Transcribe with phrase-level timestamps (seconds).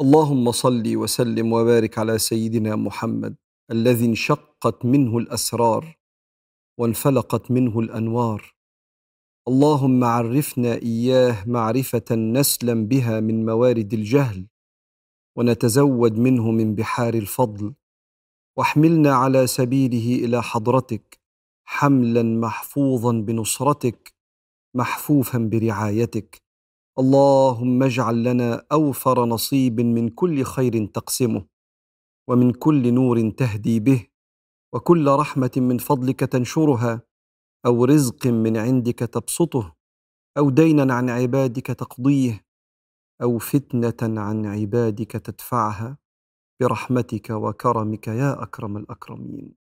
[0.00, 3.36] اللهم صل وسلم وبارك على سيدنا محمد
[3.70, 5.98] الذي انشقت منه الأسرار
[6.78, 8.54] وانفلقت منه الأنوار.
[9.48, 14.46] اللهم عرفنا إياه معرفة نسلم بها من موارد الجهل
[15.36, 17.74] ونتزود منه من بحار الفضل.
[18.56, 21.20] واحملنا على سبيله إلى حضرتك
[21.64, 24.14] حملا محفوظا بنصرتك
[24.74, 26.42] محفوفا برعايتك.
[26.98, 31.46] اللهم اجعل لنا أوفر نصيب من كل خير تقسمه
[32.28, 34.06] ومن كل نور تهدي به
[34.74, 37.02] وكل رحمة من فضلك تنشرها
[37.66, 39.76] أو رزق من عندك تبسطه
[40.38, 42.44] أو دينا عن عبادك تقضيه
[43.22, 45.98] أو فتنة عن عبادك تدفعها
[46.60, 49.61] برحمتك وكرمك يا أكرم الأكرمين.